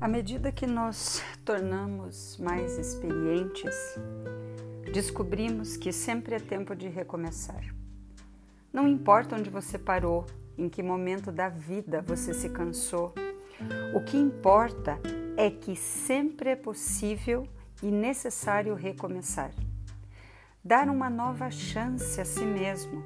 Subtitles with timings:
[0.00, 3.74] À medida que nos tornamos mais experientes,
[4.92, 7.64] descobrimos que sempre é tempo de recomeçar.
[8.72, 10.24] Não importa onde você parou,
[10.56, 13.12] em que momento da vida você se cansou,
[13.92, 15.00] o que importa
[15.36, 17.48] é que sempre é possível
[17.82, 19.50] e necessário recomeçar.
[20.64, 23.02] Dar uma nova chance a si mesmo,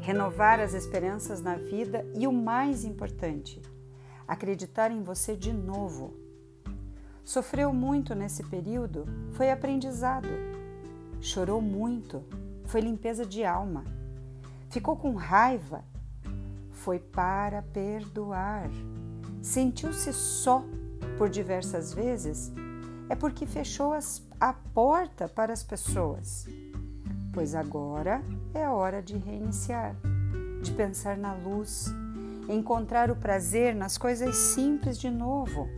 [0.00, 3.60] renovar as esperanças na vida e o mais importante,
[4.26, 6.14] acreditar em você de novo.
[7.24, 10.28] Sofreu muito nesse período, foi aprendizado.
[11.20, 12.22] Chorou muito,
[12.66, 13.84] foi limpeza de alma.
[14.68, 15.84] Ficou com raiva,
[16.70, 18.68] foi para perdoar.
[19.40, 20.62] Sentiu-se só
[21.16, 22.52] por diversas vezes,
[23.08, 26.46] é porque fechou as, a porta para as pessoas.
[27.32, 28.22] Pois agora
[28.52, 29.96] é a hora de reiniciar,
[30.62, 31.86] de pensar na luz,
[32.48, 35.68] encontrar o prazer nas coisas simples de novo.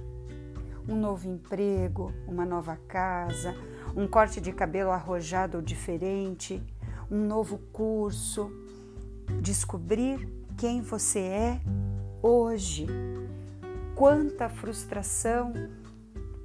[0.88, 3.54] Um novo emprego, uma nova casa,
[3.96, 6.62] um corte de cabelo arrojado ou diferente,
[7.10, 8.50] um novo curso.
[9.40, 11.60] Descobrir quem você é
[12.22, 12.86] hoje.
[13.94, 15.52] Quanta frustração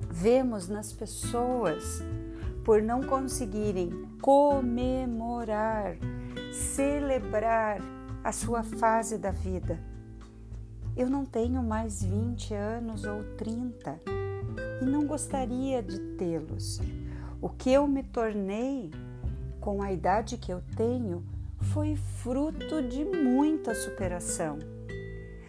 [0.10, 2.02] vemos nas pessoas
[2.64, 3.90] por não conseguirem
[4.22, 5.98] comemorar,
[6.52, 7.80] celebrar
[8.24, 9.91] a sua fase da vida.
[10.96, 14.00] Eu não tenho mais 20 anos ou 30
[14.82, 16.82] e não gostaria de tê-los.
[17.42, 18.92] O que eu me tornei
[19.62, 21.26] com a idade que eu tenho
[21.62, 24.60] foi fruto de muita superação.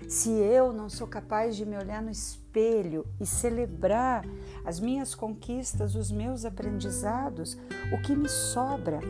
[0.09, 4.25] Se eu não sou capaz de me olhar no espelho e celebrar
[4.65, 7.59] as minhas conquistas, os meus aprendizados,
[7.93, 9.01] o que me sobra?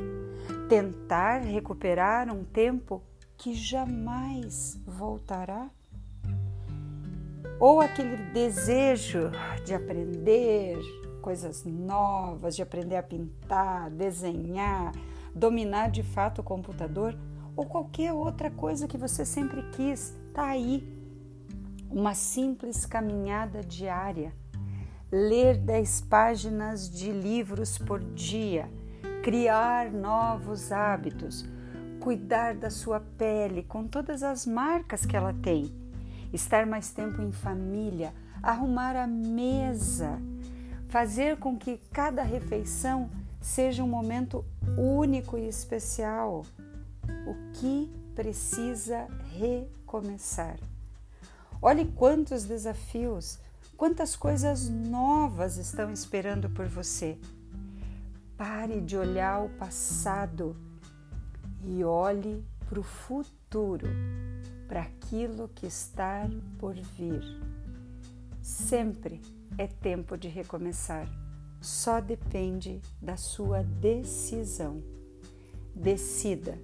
[0.69, 3.03] Tentar recuperar um tempo
[3.37, 5.69] que jamais voltará?
[7.59, 9.31] Ou aquele desejo
[9.65, 10.79] de aprender
[11.21, 14.93] coisas novas, de aprender a pintar, desenhar,
[15.35, 17.17] dominar de fato o computador
[17.57, 20.83] ou qualquer outra coisa que você sempre quis, tá aí.
[21.91, 24.35] Uma simples caminhada diária.
[25.11, 28.71] Ler 10 páginas de livros por dia,
[29.23, 31.45] criar novos hábitos,
[32.01, 35.71] cuidar da sua pele com todas as marcas que ela tem,
[36.33, 38.13] estar mais tempo em família,
[38.43, 40.21] arrumar a mesa,
[40.89, 43.11] fazer com que cada refeição
[43.41, 44.45] seja um momento
[44.77, 46.45] único e especial.
[47.27, 49.07] O que precisa
[49.37, 50.59] recomeçar?
[51.61, 53.39] Olhe quantos desafios,
[53.77, 57.19] quantas coisas novas estão esperando por você.
[58.37, 60.57] Pare de olhar o passado
[61.65, 63.87] e olhe para o futuro,
[64.73, 66.27] para aquilo que está
[66.59, 67.23] por vir.
[68.41, 69.21] Sempre
[69.59, 71.07] é tempo de recomeçar
[71.61, 74.83] só depende da sua decisão.
[75.75, 76.59] Decida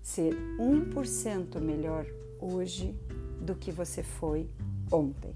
[0.00, 2.06] ser 1% melhor
[2.40, 2.96] hoje
[3.40, 4.48] do que você foi
[4.88, 5.34] ontem.